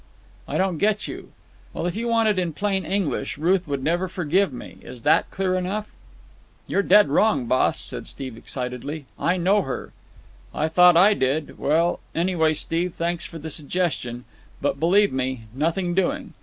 "I 0.47 0.57
don't 0.57 0.79
get 0.79 1.07
you." 1.07 1.31
"Well, 1.75 1.85
if 1.85 1.95
you 1.95 2.07
want 2.07 2.27
it 2.27 2.39
in 2.39 2.53
plain 2.53 2.85
English, 2.85 3.37
Ruth 3.37 3.67
would 3.67 3.83
never 3.83 4.07
forgive 4.07 4.51
me. 4.51 4.77
Is 4.81 5.03
that 5.03 5.29
clear 5.29 5.53
enough?" 5.55 5.91
"You're 6.65 6.81
dead 6.81 7.09
wrong, 7.09 7.45
boss," 7.45 7.79
said 7.79 8.07
Steve 8.07 8.35
excitedly. 8.35 9.05
"I 9.19 9.37
know 9.37 9.61
her." 9.61 9.93
"I 10.55 10.69
thought 10.69 10.97
I 10.97 11.13
did. 11.13 11.59
Well, 11.59 11.99
anyway, 12.15 12.55
Steve, 12.55 12.95
thanks 12.95 13.27
for 13.27 13.37
the 13.37 13.51
suggestion; 13.51 14.25
but, 14.59 14.79
believe 14.79 15.13
me, 15.13 15.43
nothing 15.53 15.93
doing. 15.93 16.33